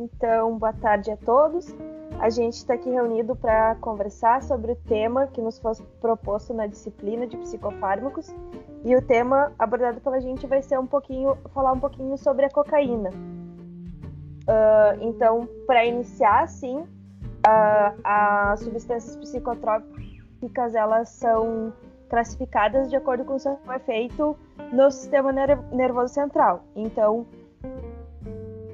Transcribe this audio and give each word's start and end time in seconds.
Então, 0.00 0.56
boa 0.58 0.72
tarde 0.72 1.10
a 1.10 1.16
todos. 1.18 1.76
A 2.18 2.30
gente 2.30 2.54
está 2.54 2.72
aqui 2.72 2.88
reunido 2.88 3.36
para 3.36 3.74
conversar 3.74 4.42
sobre 4.42 4.72
o 4.72 4.76
tema 4.76 5.26
que 5.26 5.42
nos 5.42 5.58
foi 5.58 5.74
proposto 6.00 6.54
na 6.54 6.66
disciplina 6.66 7.26
de 7.26 7.36
psicofármacos. 7.36 8.34
E 8.82 8.96
o 8.96 9.02
tema 9.02 9.52
abordado 9.58 10.00
pela 10.00 10.18
gente 10.18 10.46
vai 10.46 10.62
ser 10.62 10.78
um 10.78 10.86
pouquinho, 10.86 11.36
falar 11.52 11.72
um 11.72 11.78
pouquinho 11.78 12.16
sobre 12.16 12.46
a 12.46 12.48
cocaína. 12.48 13.10
Uh, 13.10 15.02
então, 15.02 15.46
para 15.66 15.84
iniciar, 15.84 16.48
sim, 16.48 16.78
uh, 16.78 18.00
as 18.02 18.60
substâncias 18.60 19.16
psicotrópicas 19.16 20.74
elas 20.74 21.10
são 21.10 21.74
classificadas 22.08 22.88
de 22.88 22.96
acordo 22.96 23.26
com 23.26 23.34
o 23.34 23.38
seu 23.38 23.58
efeito 23.76 24.34
no 24.72 24.90
sistema 24.90 25.30
nervoso 25.30 26.14
central. 26.14 26.64
Então, 26.74 27.26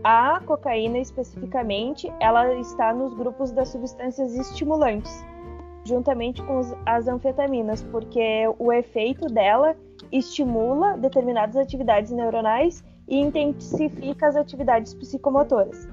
a 0.08 0.38
cocaína 0.46 0.98
especificamente, 0.98 2.08
ela 2.20 2.54
está 2.60 2.94
nos 2.94 3.12
grupos 3.12 3.50
das 3.50 3.70
substâncias 3.70 4.36
estimulantes, 4.36 5.12
juntamente 5.84 6.40
com 6.44 6.60
as 6.86 7.08
anfetaminas, 7.08 7.82
porque 7.90 8.44
o 8.56 8.72
efeito 8.72 9.26
dela 9.26 9.74
estimula 10.12 10.96
determinadas 10.96 11.56
atividades 11.56 12.12
neuronais 12.12 12.84
e 13.08 13.18
intensifica 13.18 14.28
as 14.28 14.36
atividades 14.36 14.94
psicomotoras. 14.94 15.86
Uh, 15.86 15.90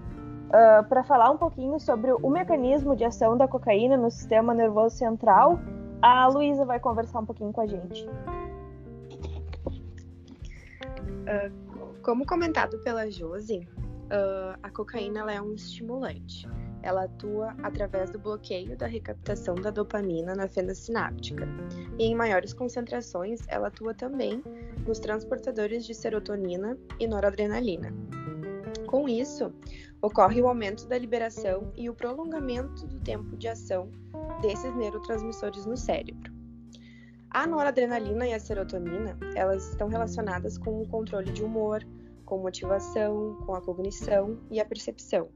ah, 0.53 0.85
Para 0.87 1.03
falar 1.03 1.31
um 1.31 1.37
pouquinho 1.37 1.79
sobre 1.79 2.11
o 2.13 2.29
mecanismo 2.29 2.95
de 2.95 3.03
ação 3.03 3.35
da 3.35 3.47
cocaína 3.47 3.97
no 3.97 4.11
sistema 4.11 4.53
nervoso 4.53 4.95
central, 4.95 5.57
a 6.03 6.27
Luísa 6.27 6.65
vai 6.65 6.79
conversar 6.79 7.19
um 7.19 7.25
pouquinho 7.25 7.51
com 7.51 7.61
a 7.61 7.65
gente. 7.65 8.07
Uh, 11.25 11.51
como 12.03 12.27
comentado 12.27 12.77
pela 12.83 13.09
Josi, 13.09 13.67
uh, 14.13 14.57
a 14.61 14.69
cocaína 14.69 15.31
é 15.31 15.41
um 15.41 15.53
estimulante. 15.53 16.47
Ela 16.81 17.05
atua 17.05 17.55
através 17.63 18.09
do 18.09 18.19
bloqueio 18.19 18.77
da 18.77 18.85
recaptação 18.85 19.55
da 19.55 19.71
dopamina 19.71 20.35
na 20.35 20.47
fenda 20.47 20.75
sináptica. 20.75 21.47
E 21.97 22.05
em 22.05 22.15
maiores 22.15 22.53
concentrações, 22.53 23.41
ela 23.47 23.69
atua 23.69 23.93
também 23.93 24.43
nos 24.85 24.99
transportadores 24.99 25.85
de 25.85 25.93
serotonina 25.93 26.77
e 26.99 27.07
noradrenalina. 27.07 27.93
Com 28.85 29.07
isso, 29.07 29.51
ocorre 30.01 30.41
o 30.41 30.47
aumento 30.47 30.85
da 30.87 30.97
liberação 30.97 31.71
e 31.75 31.89
o 31.89 31.95
prolongamento 31.95 32.85
do 32.85 32.99
tempo 32.99 33.35
de 33.37 33.47
ação 33.47 33.89
desses 34.41 34.75
neurotransmissores 34.75 35.65
no 35.65 35.77
cérebro. 35.77 36.31
A 37.31 37.47
noradrenalina 37.47 38.27
e 38.27 38.33
a 38.33 38.39
serotonina, 38.39 39.17
elas 39.33 39.69
estão 39.69 39.87
relacionadas 39.87 40.57
com 40.57 40.81
o 40.81 40.87
controle 40.87 41.31
de 41.31 41.43
humor, 41.43 41.83
com 42.33 42.39
motivação, 42.39 43.37
com 43.45 43.53
a 43.53 43.61
cognição 43.61 44.39
e 44.49 44.59
a 44.59 44.65
percepção. 44.65 45.29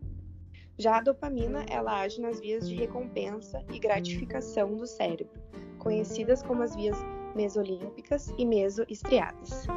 Já 0.80 0.98
a 0.98 1.02
dopamina, 1.02 1.64
ela 1.70 2.02
age 2.02 2.20
nas 2.20 2.40
vias 2.40 2.68
de 2.68 2.74
recompensa 2.74 3.64
e 3.72 3.78
gratificação 3.78 4.76
do 4.76 4.88
cérebro, 4.88 5.40
conhecidas 5.78 6.42
como 6.42 6.64
as 6.64 6.76
vias 6.76 6.98
mesolímpicas 7.36 8.34
e 8.36 8.44
mesoestriadas. 8.44 9.68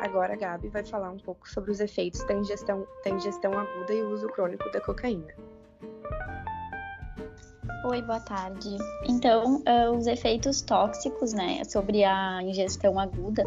Agora 0.00 0.32
a 0.32 0.36
Gabi 0.36 0.68
vai 0.68 0.82
falar 0.82 1.10
um 1.10 1.18
pouco 1.18 1.46
sobre 1.46 1.70
os 1.70 1.78
efeitos 1.78 2.26
da 2.26 2.34
ingestão, 2.34 2.86
da 3.04 3.10
ingestão 3.10 3.52
aguda 3.52 3.92
e 3.92 4.02
o 4.02 4.10
uso 4.10 4.26
crônico 4.28 4.70
da 4.72 4.80
cocaína. 4.80 5.34
Oi, 7.84 8.00
boa 8.00 8.20
tarde. 8.20 8.78
Então, 9.08 9.56
uh, 9.56 9.90
os 9.94 10.06
efeitos 10.06 10.62
tóxicos, 10.62 11.34
né, 11.34 11.64
sobre 11.64 12.04
a 12.04 12.40
ingestão 12.42 12.98
aguda, 12.98 13.44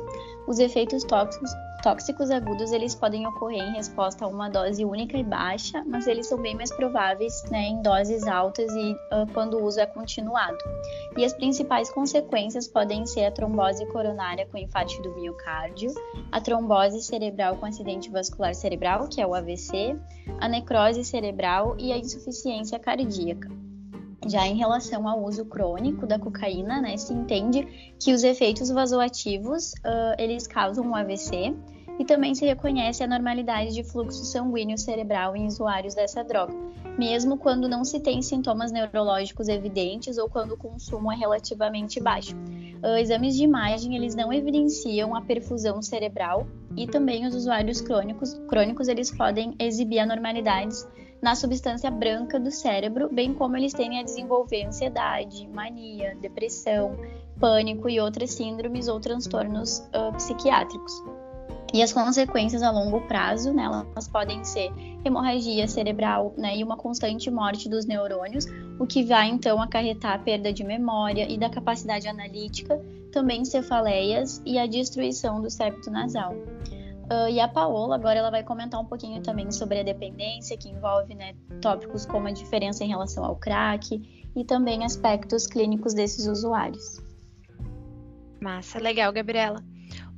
os 0.47 0.59
efeitos 0.59 1.03
tóxicos, 1.05 1.49
tóxicos 1.85 2.31
agudos, 2.31 2.71
eles 2.71 2.95
podem 2.95 3.27
ocorrer 3.27 3.61
em 3.61 3.73
resposta 3.73 4.25
a 4.25 4.27
uma 4.27 4.49
dose 4.49 4.83
única 4.83 5.15
e 5.15 5.23
baixa, 5.23 5.83
mas 5.85 6.07
eles 6.07 6.25
são 6.25 6.41
bem 6.41 6.55
mais 6.55 6.73
prováveis, 6.73 7.43
né, 7.51 7.67
em 7.67 7.79
doses 7.83 8.25
altas 8.25 8.73
e 8.73 8.93
uh, 8.93 9.31
quando 9.35 9.59
o 9.59 9.63
uso 9.63 9.79
é 9.79 9.85
continuado. 9.85 10.57
E 11.15 11.23
as 11.23 11.31
principais 11.31 11.91
consequências 11.91 12.67
podem 12.67 13.05
ser 13.05 13.25
a 13.25 13.31
trombose 13.31 13.85
coronária 13.91 14.47
com 14.47 14.57
infarto 14.57 14.99
do 15.03 15.13
miocárdio, 15.13 15.93
a 16.31 16.41
trombose 16.41 17.03
cerebral 17.03 17.55
com 17.57 17.67
acidente 17.67 18.09
vascular 18.09 18.55
cerebral, 18.55 19.07
que 19.07 19.21
é 19.21 19.27
o 19.27 19.35
AVC, 19.35 19.95
a 20.39 20.47
necrose 20.47 21.05
cerebral 21.05 21.75
e 21.77 21.91
a 21.91 21.97
insuficiência 21.99 22.79
cardíaca. 22.79 23.47
Já 24.27 24.47
em 24.47 24.57
relação 24.57 25.07
ao 25.07 25.23
uso 25.23 25.45
crônico 25.45 26.07
da 26.07 26.17
cocaína, 26.17 26.81
né, 26.81 26.97
se 26.97 27.13
entende 27.13 27.93
que 28.01 28.11
os 28.11 28.23
efeitos 28.23 28.71
vasoativos 28.71 29.73
uh, 29.73 30.15
eles 30.17 30.47
causam 30.47 30.83
um 30.83 30.95
AVC 30.95 31.53
e 31.99 32.05
também 32.05 32.35
se 32.35 32.45
reconhece 32.45 33.03
a 33.03 33.07
normalidade 33.07 33.73
de 33.73 33.83
fluxo 33.83 34.25
sanguíneo 34.25 34.77
cerebral 34.77 35.35
em 35.35 35.47
usuários 35.47 35.95
dessa 35.95 36.23
droga, 36.23 36.53
mesmo 36.97 37.37
quando 37.37 37.69
não 37.69 37.83
se 37.83 37.99
tem 37.99 38.21
sintomas 38.21 38.71
neurológicos 38.71 39.47
evidentes 39.47 40.17
ou 40.17 40.29
quando 40.29 40.53
o 40.53 40.57
consumo 40.57 41.11
é 41.11 41.15
relativamente 41.15 41.99
baixo. 41.99 42.35
Uh, 42.83 42.97
exames 42.97 43.35
de 43.35 43.43
imagem 43.43 43.95
eles 43.95 44.15
não 44.15 44.31
evidenciam 44.31 45.15
a 45.15 45.21
perfusão 45.21 45.81
cerebral 45.81 46.45
e 46.75 46.85
também 46.85 47.25
os 47.25 47.33
usuários 47.33 47.81
crônicos, 47.81 48.33
crônicos 48.47 48.87
eles 48.87 49.09
podem 49.09 49.55
exibir 49.59 49.99
anormalidades 49.99 50.87
na 51.21 51.33
substância 51.33 51.89
branca 51.89 52.39
do 52.39 52.51
cérebro, 52.51 53.09
bem 53.11 53.33
como 53.33 53.57
eles 53.57 53.73
tendem 53.73 53.99
a 53.99 54.03
desenvolver 54.03 54.65
ansiedade, 54.65 55.47
mania, 55.47 56.15
depressão, 56.21 56.95
pânico 57.39 57.89
e 57.89 57.99
outras 57.99 58.31
síndromes 58.31 58.87
ou 58.87 58.99
transtornos 58.99 59.79
uh, 59.79 60.13
psiquiátricos. 60.15 60.93
E 61.75 61.81
as 61.81 61.91
consequências 61.91 62.63
a 62.63 62.71
longo 62.71 63.01
prazo, 63.01 63.53
né, 63.53 63.65
elas 63.65 64.07
podem 64.07 64.41
ser 64.45 64.71
hemorragia 65.03 65.67
cerebral 65.67 66.33
né, 66.37 66.55
e 66.55 66.63
uma 66.63 66.77
constante 66.77 67.29
morte 67.29 67.67
dos 67.67 67.85
neurônios, 67.85 68.45
o 68.79 68.87
que 68.87 69.03
vai 69.03 69.27
então 69.27 69.61
acarretar 69.61 70.13
a 70.13 70.17
perda 70.17 70.53
de 70.53 70.63
memória 70.63 71.29
e 71.29 71.37
da 71.37 71.49
capacidade 71.49 72.07
analítica, 72.07 72.81
também 73.11 73.43
cefaleias 73.43 74.41
e 74.45 74.57
a 74.57 74.65
destruição 74.65 75.41
do 75.41 75.49
septo 75.49 75.91
nasal. 75.91 76.31
Uh, 76.31 77.27
e 77.29 77.41
a 77.41 77.47
Paola 77.49 77.95
agora 77.95 78.19
ela 78.19 78.31
vai 78.31 78.41
comentar 78.41 78.79
um 78.79 78.85
pouquinho 78.85 79.21
também 79.21 79.51
sobre 79.51 79.81
a 79.81 79.83
dependência, 79.83 80.57
que 80.57 80.69
envolve 80.69 81.13
né, 81.13 81.35
tópicos 81.61 82.05
como 82.05 82.29
a 82.29 82.31
diferença 82.31 82.85
em 82.85 82.87
relação 82.87 83.25
ao 83.25 83.35
crack 83.35 84.01
e 84.33 84.45
também 84.45 84.85
aspectos 84.85 85.45
clínicos 85.45 85.93
desses 85.93 86.25
usuários. 86.25 87.01
Massa, 88.39 88.79
legal, 88.79 89.11
Gabriela. 89.11 89.74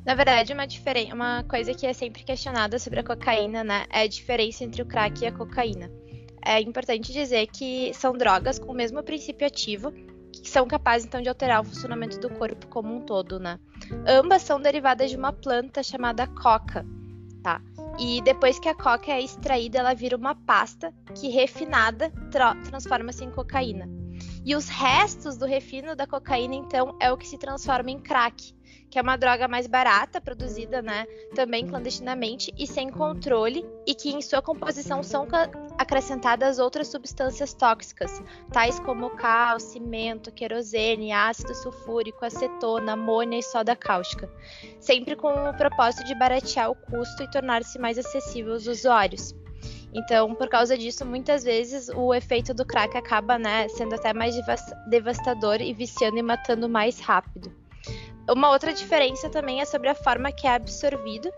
Na 0.07 0.15
verdade, 0.15 0.53
uma, 0.53 0.65
uma 1.13 1.43
coisa 1.43 1.73
que 1.73 1.85
é 1.85 1.91
sempre 1.91 2.23
questionada 2.23 2.79
sobre 2.79 3.01
a 3.01 3.03
cocaína, 3.03 3.61
né, 3.61 3.85
é 3.89 4.03
a 4.03 4.07
diferença 4.07 4.63
entre 4.63 4.81
o 4.81 4.85
crack 4.85 5.21
e 5.21 5.27
a 5.27 5.33
cocaína. 5.33 5.91
É 6.45 6.61
importante 6.61 7.11
dizer 7.11 7.47
que 7.47 7.93
são 7.93 8.13
drogas 8.13 8.57
com 8.57 8.71
o 8.71 8.73
mesmo 8.73 9.03
princípio 9.03 9.45
ativo, 9.45 9.91
que 10.31 10.49
são 10.49 10.65
capazes 10.65 11.05
então 11.05 11.21
de 11.21 11.27
alterar 11.27 11.59
o 11.59 11.65
funcionamento 11.65 12.21
do 12.21 12.29
corpo 12.29 12.67
como 12.67 12.95
um 12.95 13.01
todo, 13.01 13.37
né? 13.37 13.59
Ambas 14.07 14.43
são 14.43 14.61
derivadas 14.61 15.09
de 15.09 15.17
uma 15.17 15.33
planta 15.33 15.83
chamada 15.83 16.25
coca, 16.25 16.85
tá? 17.43 17.61
E 17.99 18.21
depois 18.21 18.57
que 18.59 18.69
a 18.69 18.75
coca 18.75 19.11
é 19.11 19.21
extraída, 19.21 19.79
ela 19.79 19.93
vira 19.93 20.15
uma 20.15 20.35
pasta 20.35 20.93
que 21.19 21.27
refinada 21.27 22.13
transforma-se 22.63 23.25
em 23.25 23.31
cocaína. 23.31 23.96
E 24.47 24.55
os 24.55 24.69
restos 24.69 25.35
do 25.35 25.45
refino 25.45 25.93
da 25.93 26.07
cocaína, 26.07 26.55
então, 26.55 26.95
é 27.01 27.11
o 27.11 27.17
que 27.17 27.27
se 27.27 27.37
transforma 27.37 27.91
em 27.91 27.99
crack, 27.99 28.55
que 28.89 28.97
é 28.97 29.01
uma 29.01 29.17
droga 29.17 29.45
mais 29.45 29.67
barata, 29.67 30.21
produzida, 30.21 30.81
né, 30.81 31.05
também 31.35 31.67
clandestinamente 31.67 32.53
e 32.57 32.65
sem 32.65 32.89
controle, 32.89 33.65
e 33.85 33.93
que 33.93 34.09
em 34.09 34.21
sua 34.21 34.41
composição 34.41 35.03
são 35.03 35.27
acrescentadas 35.77 36.59
outras 36.59 36.87
substâncias 36.87 37.53
tóxicas, 37.53 38.23
tais 38.49 38.79
como 38.79 39.09
cal, 39.17 39.59
cimento, 39.59 40.31
querosene, 40.31 41.11
ácido 41.11 41.53
sulfúrico, 41.53 42.23
acetona, 42.23 42.93
amônia 42.93 43.39
e 43.39 43.43
soda 43.43 43.75
cáustica, 43.75 44.31
sempre 44.79 45.17
com 45.17 45.27
o 45.27 45.57
propósito 45.57 46.05
de 46.05 46.15
baratear 46.15 46.71
o 46.71 46.75
custo 46.89 47.21
e 47.21 47.31
tornar-se 47.31 47.77
mais 47.77 47.97
acessível 47.97 48.53
aos 48.53 48.65
usuários. 48.65 49.35
Então, 49.93 50.35
por 50.35 50.49
causa 50.49 50.77
disso, 50.77 51.05
muitas 51.05 51.43
vezes 51.43 51.89
o 51.89 52.13
efeito 52.13 52.53
do 52.53 52.65
crack 52.65 52.95
acaba 52.97 53.39
né, 53.39 53.67
sendo 53.69 53.95
até 53.95 54.13
mais 54.13 54.35
devastador 54.89 55.61
e 55.61 55.73
viciando 55.73 56.17
e 56.17 56.21
matando 56.21 56.67
mais 56.67 56.99
rápido. 56.99 57.51
Uma 58.29 58.51
outra 58.51 58.73
diferença 58.73 59.29
também 59.29 59.61
é 59.61 59.65
sobre 59.65 59.87
a 59.87 59.95
forma 59.95 60.31
que 60.31 60.45
é 60.45 60.53
absorvido. 60.53 61.31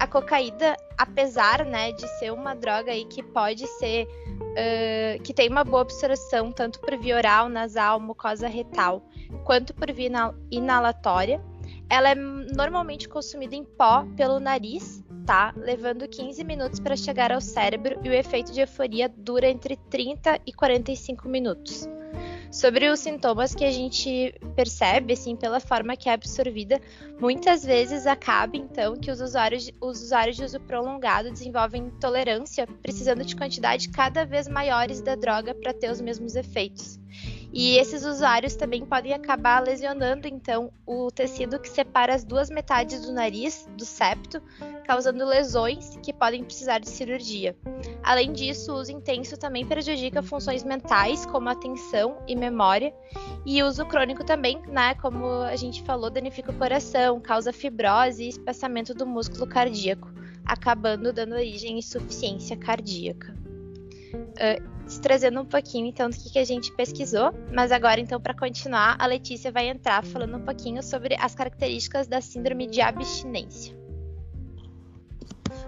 A 0.00 0.06
cocaína, 0.06 0.76
apesar 0.98 1.64
né, 1.64 1.92
de 1.92 2.06
ser 2.18 2.32
uma 2.32 2.54
droga 2.54 2.90
aí 2.90 3.04
que 3.04 3.22
pode 3.22 3.64
ser 3.78 4.06
uh, 4.06 5.22
que 5.22 5.32
tem 5.32 5.48
uma 5.48 5.62
boa 5.62 5.82
absorção 5.82 6.50
tanto 6.50 6.80
por 6.80 6.96
via 6.98 7.16
oral, 7.16 7.48
nasal, 7.48 8.00
mucosa 8.00 8.48
retal, 8.48 9.02
quanto 9.44 9.72
por 9.72 9.92
via 9.92 10.10
inalatória, 10.50 11.40
ela 11.88 12.10
é 12.10 12.14
normalmente 12.14 13.08
consumida 13.08 13.54
em 13.54 13.64
pó 13.64 14.04
pelo 14.16 14.40
nariz, 14.40 15.04
tá? 15.24 15.52
Levando 15.56 16.08
15 16.08 16.44
minutos 16.44 16.80
para 16.80 16.96
chegar 16.96 17.32
ao 17.32 17.40
cérebro 17.40 17.98
e 18.02 18.08
o 18.08 18.12
efeito 18.12 18.52
de 18.52 18.60
euforia 18.60 19.08
dura 19.08 19.48
entre 19.48 19.76
30 19.90 20.40
e 20.46 20.52
45 20.52 21.28
minutos. 21.28 21.88
Sobre 22.52 22.90
os 22.90 23.00
sintomas 23.00 23.54
que 23.54 23.64
a 23.64 23.70
gente 23.70 24.34
percebe, 24.54 25.14
assim, 25.14 25.34
pela 25.34 25.58
forma 25.58 25.96
que 25.96 26.10
é 26.10 26.12
absorvida, 26.12 26.78
muitas 27.18 27.64
vezes 27.64 28.06
acaba, 28.06 28.58
então, 28.58 28.94
que 28.94 29.10
os 29.10 29.22
usuários, 29.22 29.70
os 29.80 30.02
usuários 30.02 30.36
de 30.36 30.44
uso 30.44 30.60
prolongado 30.60 31.32
desenvolvem 31.32 31.84
intolerância, 31.84 32.66
precisando 32.82 33.24
de 33.24 33.34
quantidade 33.34 33.88
cada 33.88 34.26
vez 34.26 34.48
maiores 34.48 35.00
da 35.00 35.14
droga 35.14 35.54
para 35.54 35.72
ter 35.72 35.90
os 35.90 36.02
mesmos 36.02 36.36
efeitos. 36.36 37.00
E 37.52 37.76
esses 37.76 38.02
usuários 38.04 38.56
também 38.56 38.86
podem 38.86 39.12
acabar 39.12 39.62
lesionando 39.62 40.26
então 40.26 40.72
o 40.86 41.10
tecido 41.10 41.60
que 41.60 41.68
separa 41.68 42.14
as 42.14 42.24
duas 42.24 42.48
metades 42.48 43.02
do 43.02 43.12
nariz, 43.12 43.68
do 43.76 43.84
septo, 43.84 44.42
causando 44.86 45.26
lesões 45.26 45.98
que 46.02 46.14
podem 46.14 46.42
precisar 46.42 46.78
de 46.78 46.88
cirurgia. 46.88 47.54
Além 48.02 48.32
disso, 48.32 48.72
o 48.72 48.80
uso 48.80 48.90
intenso 48.90 49.36
também 49.36 49.66
prejudica 49.66 50.22
funções 50.22 50.64
mentais, 50.64 51.26
como 51.26 51.50
atenção 51.50 52.16
e 52.26 52.34
memória, 52.34 52.92
e 53.44 53.62
uso 53.62 53.84
crônico 53.84 54.24
também, 54.24 54.58
né, 54.68 54.94
como 54.94 55.26
a 55.42 55.56
gente 55.56 55.82
falou, 55.82 56.08
danifica 56.08 56.50
o 56.50 56.58
coração, 56.58 57.20
causa 57.20 57.52
fibrose 57.52 58.24
e 58.24 58.28
espaçamento 58.28 58.94
do 58.94 59.06
músculo 59.06 59.46
cardíaco, 59.46 60.10
acabando 60.46 61.12
dando 61.12 61.34
origem 61.34 61.74
à 61.74 61.78
insuficiência 61.78 62.56
cardíaca. 62.56 63.42
Uh, 64.14 64.72
trazendo 65.00 65.40
um 65.40 65.44
pouquinho 65.44 65.86
então 65.86 66.10
do 66.10 66.16
que, 66.16 66.30
que 66.30 66.38
a 66.38 66.44
gente 66.44 66.72
pesquisou, 66.72 67.32
mas 67.52 67.72
agora 67.72 68.00
então 68.00 68.20
para 68.20 68.34
continuar, 68.34 68.96
a 68.98 69.06
Letícia 69.06 69.50
vai 69.50 69.68
entrar 69.68 70.04
falando 70.04 70.36
um 70.36 70.44
pouquinho 70.44 70.82
sobre 70.82 71.16
as 71.18 71.34
características 71.34 72.06
da 72.06 72.20
síndrome 72.20 72.66
de 72.66 72.80
abstinência. 72.80 73.74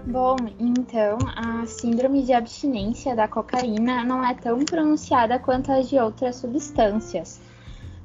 Bom, 0.06 0.36
então 0.58 1.16
a 1.34 1.64
síndrome 1.64 2.22
de 2.22 2.32
abstinência 2.32 3.16
da 3.16 3.26
cocaína 3.26 4.04
não 4.04 4.22
é 4.22 4.34
tão 4.34 4.62
pronunciada 4.64 5.38
quanto 5.38 5.72
as 5.72 5.88
de 5.88 5.98
outras 5.98 6.36
substâncias. 6.36 7.40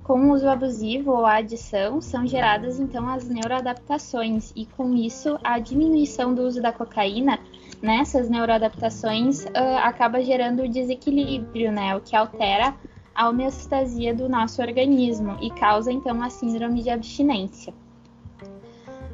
Com 0.03 0.21
o 0.21 0.33
uso 0.33 0.47
abusivo 0.47 1.11
ou 1.11 1.25
a 1.25 1.35
adição, 1.35 2.01
são 2.01 2.25
geradas 2.25 2.79
então 2.79 3.07
as 3.07 3.27
neuroadaptações, 3.27 4.51
e 4.55 4.65
com 4.65 4.95
isso 4.95 5.37
a 5.43 5.59
diminuição 5.59 6.33
do 6.33 6.43
uso 6.43 6.61
da 6.61 6.71
cocaína 6.71 7.37
nessas 7.81 8.29
neuroadaptações 8.29 9.45
uh, 9.45 9.77
acaba 9.83 10.21
gerando 10.21 10.67
desequilíbrio, 10.67 11.71
né? 11.71 11.95
O 11.95 12.01
que 12.01 12.15
altera 12.15 12.75
a 13.13 13.29
homeostasia 13.29 14.13
do 14.13 14.29
nosso 14.29 14.61
organismo 14.61 15.37
e 15.41 15.49
causa 15.51 15.91
então 15.91 16.21
a 16.21 16.29
síndrome 16.29 16.81
de 16.81 16.89
abstinência. 16.89 17.73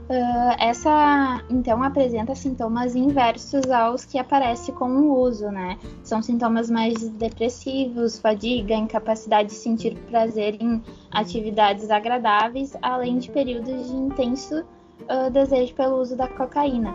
Uh, 0.07 0.53
essa 0.59 1.43
então 1.49 1.81
apresenta 1.81 2.35
sintomas 2.35 2.95
inversos 2.95 3.71
aos 3.71 4.05
que 4.05 4.19
aparece 4.19 4.71
com 4.71 4.87
o 4.87 5.19
uso, 5.19 5.49
né? 5.49 5.79
São 6.03 6.21
sintomas 6.21 6.69
mais 6.69 7.09
depressivos, 7.09 8.19
fadiga, 8.19 8.75
incapacidade 8.75 9.49
de 9.49 9.55
sentir 9.55 9.97
prazer 10.11 10.61
em 10.61 10.79
atividades 11.09 11.89
agradáveis, 11.89 12.77
além 12.83 13.17
de 13.17 13.31
períodos 13.31 13.89
de 13.89 13.95
intenso 13.95 14.63
uh, 15.09 15.31
desejo 15.31 15.73
pelo 15.73 15.99
uso 15.99 16.15
da 16.15 16.27
cocaína. 16.27 16.93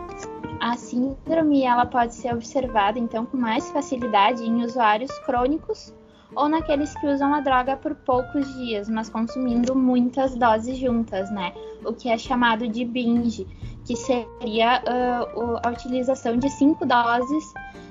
A 0.61 0.77
síndrome 0.77 1.63
ela 1.63 1.87
pode 1.87 2.13
ser 2.13 2.31
observada 2.35 2.99
então 2.99 3.25
com 3.25 3.35
mais 3.35 3.71
facilidade 3.71 4.43
em 4.43 4.63
usuários 4.63 5.11
crônicos 5.25 5.91
ou 6.35 6.47
naqueles 6.47 6.93
que 6.99 7.07
usam 7.07 7.33
a 7.33 7.41
droga 7.41 7.75
por 7.75 7.95
poucos 7.95 8.47
dias, 8.53 8.87
mas 8.87 9.09
consumindo 9.09 9.75
muitas 9.75 10.35
doses 10.35 10.77
juntas, 10.77 11.31
né? 11.31 11.51
O 11.83 11.93
que 11.93 12.09
é 12.09 12.15
chamado 12.15 12.67
de 12.67 12.85
binge, 12.85 13.47
que 13.83 13.95
seria 13.95 14.83
uh, 14.83 15.59
a 15.63 15.69
utilização 15.71 16.37
de 16.37 16.47
cinco 16.51 16.85
doses 16.85 17.43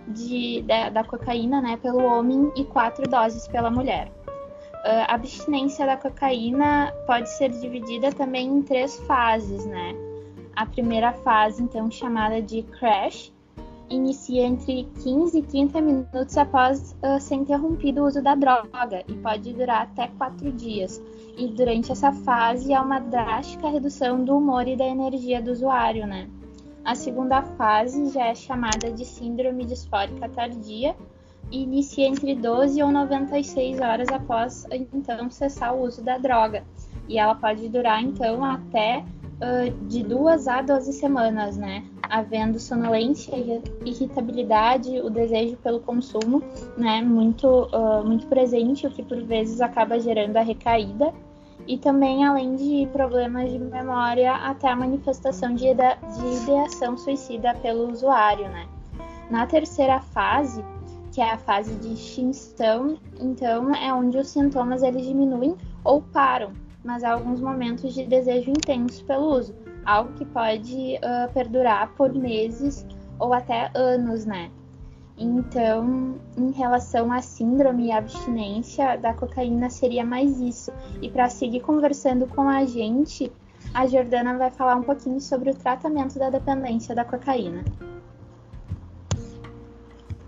de, 0.07 0.63
da, 0.63 0.91
da, 0.91 1.03
cocaína, 1.03 1.61
né, 1.61 1.77
pelo 1.77 2.05
homem 2.05 2.53
e 2.55 2.65
quatro 2.65 3.03
doses 3.11 3.49
pela 3.49 3.69
mulher. 3.69 4.13
Uh, 4.85 5.07
a 5.09 5.15
abstinência 5.17 5.85
da 5.85 5.97
cocaína 5.97 6.95
pode 7.05 7.29
ser 7.31 7.51
dividida 7.51 8.13
também 8.13 8.47
em 8.47 8.63
três 8.63 8.97
fases, 9.01 9.67
né? 9.67 10.10
A 10.61 10.67
primeira 10.67 11.15
fase, 11.15 11.63
então 11.63 11.91
chamada 11.91 12.43
de 12.43 12.63
crash, 12.65 13.33
inicia 13.89 14.43
entre 14.43 14.87
15 15.03 15.39
e 15.39 15.43
30 15.43 15.81
minutos 15.81 16.37
após 16.37 16.95
uh, 17.03 17.19
ser 17.19 17.37
interrompido 17.37 18.03
o 18.03 18.07
uso 18.07 18.23
da 18.23 18.35
droga 18.35 19.03
e 19.09 19.15
pode 19.15 19.55
durar 19.55 19.85
até 19.85 20.09
4 20.19 20.53
dias. 20.53 21.03
E 21.39 21.47
durante 21.49 21.91
essa 21.91 22.13
fase 22.13 22.75
há 22.75 22.83
uma 22.83 22.99
drástica 22.99 23.71
redução 23.71 24.23
do 24.23 24.37
humor 24.37 24.69
e 24.69 24.77
da 24.77 24.85
energia 24.85 25.41
do 25.41 25.51
usuário, 25.51 26.07
né? 26.07 26.29
A 26.85 26.95
segunda 26.95 27.41
fase 27.41 28.11
já 28.11 28.27
é 28.27 28.35
chamada 28.35 28.93
de 28.93 29.07
síndrome 29.07 29.65
disfórica 29.65 30.29
tardia 30.29 30.95
e 31.51 31.63
inicia 31.63 32.07
entre 32.07 32.35
12 32.35 32.83
ou 32.83 32.93
96 32.93 33.81
horas 33.81 34.11
após 34.11 34.67
então 34.71 35.31
cessar 35.31 35.75
o 35.75 35.87
uso 35.87 36.05
da 36.05 36.19
droga. 36.19 36.65
E 37.09 37.19
ela 37.19 37.35
pode 37.35 37.67
durar 37.71 38.03
então 38.03 38.45
até 38.45 39.03
uh, 39.41 39.87
de 39.87 40.03
duas 40.03 40.47
a 40.47 40.63
12 40.63 40.93
semanas, 40.93 41.57
né? 41.57 41.85
Havendo 42.03 42.59
sonolência, 42.59 43.35
irritabilidade, 43.85 45.01
o 45.01 45.11
desejo 45.11 45.57
pelo 45.57 45.81
consumo, 45.81 46.43
né? 46.77 47.03
Muito, 47.03 47.47
uh, 47.47 48.05
muito 48.05 48.27
presente, 48.27 48.87
o 48.87 48.91
que 48.91 49.03
por 49.03 49.23
vezes 49.23 49.61
acaba 49.61 49.99
gerando 49.99 50.37
a 50.37 50.43
recaída. 50.43 51.13
E 51.67 51.79
também, 51.79 52.25
além 52.25 52.57
de 52.57 52.89
problemas 52.93 53.51
de 53.51 53.59
memória, 53.59 54.33
até 54.35 54.69
a 54.69 54.77
manifestação 54.77 55.55
de, 55.55 55.67
de 55.75 56.43
ideação 56.43 56.97
suicida 56.97 57.55
pelo 57.55 57.91
usuário, 57.91 58.49
né? 58.49 58.67
Na 59.31 59.47
terceira 59.47 60.01
fase, 60.01 60.65
que 61.13 61.21
é 61.21 61.33
a 61.33 61.39
fase 61.39 61.75
de 61.77 61.93
extinção, 61.93 62.99
então 63.21 63.75
é 63.75 63.93
onde 63.93 64.19
os 64.19 64.29
sintomas 64.29 64.83
eles 64.83 65.07
diminuem 65.07 65.57
ou 65.85 66.03
param, 66.03 66.53
mas 66.85 67.05
há 67.05 67.13
alguns 67.13 67.41
momentos 67.41 67.95
de 67.95 68.05
desejo 68.05 68.51
intenso 68.51 69.05
pelo 69.05 69.37
uso, 69.37 69.55
algo 69.85 70.13
que 70.15 70.25
pode 70.25 70.97
uh, 70.97 71.33
perdurar 71.33 71.93
por 71.95 72.13
meses 72.15 72.87
ou 73.19 73.33
até 73.33 73.71
anos, 73.75 74.25
né? 74.25 74.51
Então, 75.19 76.15
em 76.39 76.51
relação 76.53 77.13
à 77.13 77.21
síndrome 77.21 77.89
e 77.89 77.93
abstinência 77.93 78.97
da 78.97 79.13
cocaína, 79.13 79.69
seria 79.69 80.05
mais 80.05 80.41
isso. 80.41 80.73
E 81.03 81.11
para 81.11 81.29
seguir 81.29 81.61
conversando 81.61 82.27
com 82.27 82.49
a 82.49 82.65
gente, 82.65 83.31
a 83.75 83.87
Jordana 83.87 84.39
vai 84.39 84.51
falar 84.51 84.77
um 84.77 84.83
pouquinho 84.83 85.21
sobre 85.21 85.51
o 85.51 85.55
tratamento 85.55 86.19
da 86.19 86.31
dependência 86.31 86.95
da 86.95 87.05
cocaína. 87.05 87.63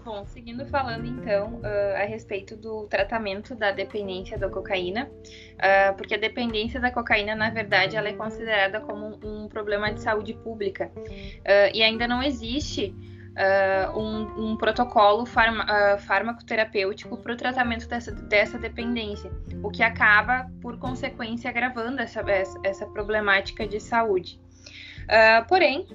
Bom, 0.05 0.27
seguindo 0.27 0.67
falando 0.67 1.07
então 1.07 1.61
uh, 1.61 1.97
a 1.97 2.05
respeito 2.05 2.57
do 2.57 2.89
tratamento 2.89 3.55
da 3.55 3.71
dependência 3.71 4.37
da 4.37 4.49
cocaína, 4.49 5.09
uh, 5.09 5.97
porque 5.97 6.15
a 6.15 6.19
dependência 6.19 6.81
da 6.81 6.91
cocaína, 6.91 7.37
na 7.37 7.51
verdade, 7.51 7.97
ela 7.97 8.09
é 8.09 8.13
considerada 8.13 8.81
como 8.81 9.21
um, 9.25 9.47
problema 9.49 9.93
de 9.93 10.03
saúde 10.03 10.35
pública 10.35 10.91
uh, 10.97 11.71
e 11.73 11.85
ainda 11.85 12.09
não 12.09 12.21
existe 12.21 12.95
um, 13.97 14.51
um, 14.51 14.57
protocolo 14.59 15.25
farma, 15.25 15.65
farmacoterapêutico 16.01 17.17
para 17.17 17.33
o 17.33 17.37
tratamento 17.37 17.89
dessa, 17.89 18.13
dessa 18.13 18.59
dependência, 18.59 19.31
o 19.63 19.71
que 19.71 19.83
acaba, 19.83 20.51
por 20.61 20.79
consequência, 20.79 21.49
agravando 21.49 22.03
essa, 22.03 22.23
essa 22.63 22.85
problemática 22.85 23.67
de 23.67 23.81
saúde. 23.81 24.39
porém, 25.49 25.87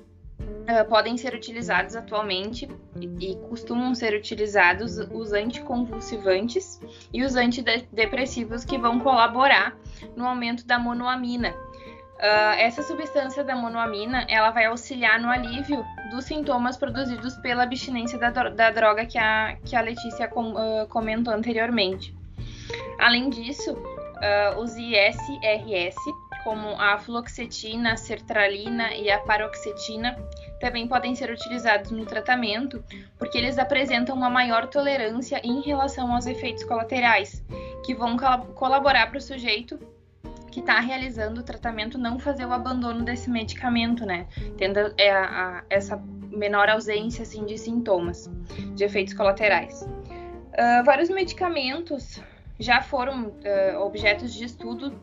uh, 0.47 0.87
podem 0.89 1.17
ser 1.17 1.33
utilizados 1.33 1.95
atualmente 1.95 2.69
e, 2.99 3.31
e, 3.31 3.35
costumam 3.47 3.93
ser 3.93 4.13
utilizados 4.13 4.97
os 4.97 5.33
anticonvulsivantes 5.33 6.79
e 7.13 7.23
os 7.23 7.35
antidepressivos 7.35 8.65
que 8.65 8.77
vão 8.77 8.99
colaborar 8.99 9.75
no 10.15 10.25
aumento 10.25 10.65
da 10.65 10.79
monoamina. 10.79 11.51
Uh, 11.51 12.57
essa 12.57 12.81
substância 12.81 13.43
da 13.43 13.55
monoamina 13.55 14.25
ela 14.27 14.49
vai 14.49 14.65
auxiliar 14.65 15.19
no 15.19 15.29
alívio 15.29 15.85
dos 16.09 16.25
sintomas 16.25 16.75
produzidos 16.75 17.35
pela 17.37 17.63
abstinência 17.63 18.17
da, 18.17 18.29
da 18.31 18.71
droga 18.71 19.05
que 19.05 19.19
a, 19.19 19.55
que 19.63 19.75
a 19.75 19.81
Letícia 19.81 20.27
com, 20.27 20.53
uh, 20.53 20.87
comentou 20.87 21.33
anteriormente. 21.33 22.15
Além 22.99 23.29
disso, 23.29 23.77
os 24.57 24.75
ISRS 24.75 25.95
como 26.47 26.79
a 26.79 26.97
fluoxetina, 26.97 27.91
a 27.91 27.97
sertralina 27.97 28.93
e 28.93 29.11
a 29.11 29.19
paroxetina, 29.19 30.17
também 30.59 30.87
podem 30.87 31.15
ser 31.15 31.29
utilizados 31.29 31.91
no 31.91 32.05
tratamento, 32.05 32.83
porque 33.17 33.37
eles 33.37 33.57
apresentam 33.57 34.15
uma 34.15 34.29
maior 34.29 34.67
tolerância 34.67 35.39
em 35.43 35.61
relação 35.61 36.13
aos 36.13 36.25
efeitos 36.25 36.63
colaterais, 36.63 37.43
que 37.85 37.93
vão 37.93 38.17
colaborar 38.55 39.07
para 39.07 39.17
o 39.17 39.21
sujeito 39.21 39.79
que 40.51 40.61
está 40.61 40.79
realizando 40.79 41.41
o 41.41 41.43
tratamento 41.43 41.99
não 41.99 42.17
fazer 42.17 42.45
o 42.45 42.51
abandono 42.51 43.03
desse 43.03 43.29
medicamento, 43.29 44.05
né? 44.05 44.25
Tendo 44.57 44.79
é, 44.97 45.11
a, 45.11 45.59
a, 45.59 45.63
essa 45.69 46.01
menor 46.31 46.67
ausência 46.67 47.21
assim, 47.21 47.45
de 47.45 47.57
sintomas, 47.57 48.29
de 48.75 48.83
efeitos 48.83 49.13
colaterais. 49.13 49.81
Uh, 49.81 50.83
vários 50.83 51.09
medicamentos 51.09 52.19
já 52.59 52.81
foram 52.81 53.27
uh, 53.27 53.79
objetos 53.81 54.33
de 54.33 54.45
estudo 54.45 54.99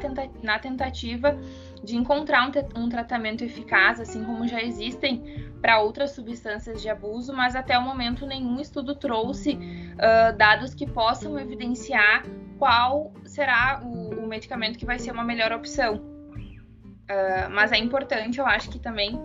tenta 0.00 0.28
na 0.42 0.58
tentativa 0.58 1.38
de 1.82 1.96
encontrar 1.96 2.48
um, 2.48 2.82
um 2.82 2.88
tratamento 2.88 3.44
eficaz, 3.44 4.00
assim 4.00 4.24
como 4.24 4.46
já 4.46 4.62
existem 4.62 5.48
para 5.60 5.80
outras 5.80 6.12
substâncias 6.12 6.80
de 6.82 6.88
abuso, 6.88 7.32
mas 7.32 7.54
até 7.54 7.78
o 7.78 7.82
momento 7.82 8.26
nenhum 8.26 8.60
estudo 8.60 8.94
trouxe 8.94 9.54
uh, 9.54 10.36
dados 10.36 10.74
que 10.74 10.86
possam 10.86 11.38
evidenciar 11.38 12.24
qual 12.58 13.12
será 13.24 13.80
o, 13.84 14.24
o, 14.24 14.26
medicamento 14.26 14.78
que 14.78 14.84
vai 14.84 14.98
ser 14.98 15.12
uma 15.12 15.24
melhor 15.24 15.52
opção. 15.52 15.96
Uh, 15.96 17.50
mas 17.50 17.72
é 17.72 17.78
importante, 17.78 18.38
eu 18.38 18.46
acho 18.46 18.68
que 18.70 18.78
também 18.78 19.18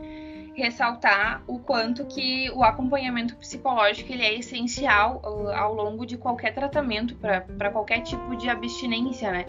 ressaltar 0.53 1.43
o 1.47 1.59
quanto 1.59 2.05
que 2.05 2.49
o 2.51 2.63
acompanhamento 2.63 3.35
psicológico 3.35 4.11
ele 4.11 4.23
é 4.23 4.37
essencial 4.37 5.21
uh, 5.23 5.49
ao 5.49 5.73
longo 5.73 6.05
de 6.05 6.17
qualquer 6.17 6.53
tratamento 6.53 7.15
para 7.15 7.71
qualquer 7.71 8.01
tipo 8.01 8.35
de 8.35 8.49
abstinência, 8.49 9.31
né? 9.31 9.45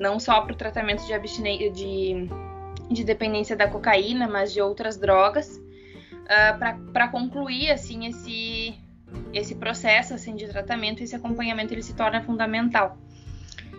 Não 0.00 0.18
só 0.18 0.40
para 0.40 0.52
o 0.52 0.56
tratamento 0.56 1.06
de, 1.06 1.12
abstinência 1.12 1.70
de, 1.70 2.28
de 2.90 3.04
dependência 3.04 3.56
da 3.56 3.68
cocaína, 3.68 4.26
mas 4.26 4.52
de 4.52 4.60
outras 4.60 4.96
drogas, 4.96 5.56
uh, 5.56 6.92
para 6.92 7.08
concluir 7.08 7.70
assim 7.70 8.06
esse 8.06 8.74
esse 9.32 9.54
processo 9.54 10.12
assim 10.12 10.36
de 10.36 10.46
tratamento, 10.48 11.02
esse 11.02 11.16
acompanhamento 11.16 11.72
ele 11.72 11.82
se 11.82 11.94
torna 11.94 12.20
fundamental. 12.22 12.98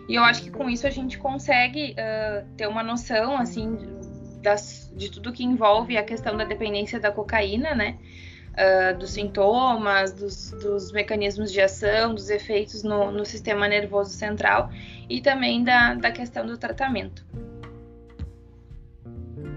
E 0.07 0.15
eu 0.15 0.23
acho 0.23 0.41
que 0.41 0.49
com 0.49 0.69
isso 0.69 0.87
a 0.87 0.89
gente 0.89 1.17
consegue 1.17 1.91
uh, 1.93 2.47
ter 2.55 2.67
uma 2.67 2.81
noção 2.81 3.37
assim 3.37 3.77
das, 4.41 4.78
de 4.95 5.11
tudo 5.11 5.31
que 5.31 5.43
envolve 5.43 5.97
a 5.97 6.03
questão 6.03 6.35
da 6.35 6.43
dependência 6.43 6.99
da 6.99 7.11
cocaína, 7.11 7.75
né? 7.75 7.97
Uh, 8.49 8.97
dos 8.97 9.11
sintomas, 9.11 10.11
dos, 10.11 10.51
dos, 10.51 10.91
mecanismos 10.91 11.51
de 11.51 11.61
ação, 11.61 12.13
dos 12.13 12.29
efeitos 12.29 12.83
no, 12.83 13.09
no, 13.09 13.23
sistema 13.23 13.67
nervoso 13.67 14.09
central 14.09 14.69
e 15.07 15.21
também 15.21 15.63
da, 15.63 15.93
da 15.93 16.11
questão 16.11 16.45
do 16.45 16.57
tratamento. 16.57 17.25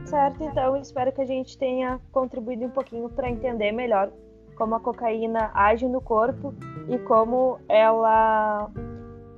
Certo, 0.05 0.45
então 0.45 0.77
espero 0.77 1.11
que 1.11 1.23
a 1.23 1.25
gente 1.25 1.59
tenha 1.59 1.99
contribuído 2.13 2.67
um 2.67 2.71
pouquinho 2.71 3.09
para 3.09 3.29
entender 3.31 3.73
melhor 3.73 4.13
como 4.57 4.75
a 4.75 4.81
cocaína 4.81 5.51
age 5.55 5.89
no 5.89 6.01
corpo 6.01 6.55
e 6.89 6.99
como 6.99 7.59
ela 7.69 8.71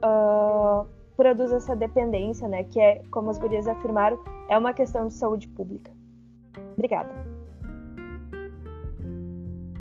uh, 0.04 0.86
produz 1.16 1.52
essa 1.52 1.74
dependência, 1.74 2.48
né? 2.48 2.64
Que 2.64 2.80
é, 2.80 3.02
como 3.10 3.30
as 3.30 3.38
gurias 3.38 3.66
afirmaram, 3.66 4.18
é 4.48 4.58
uma 4.58 4.72
questão 4.72 5.08
de 5.08 5.14
saúde 5.14 5.48
pública. 5.48 5.90
Obrigada. 6.76 7.33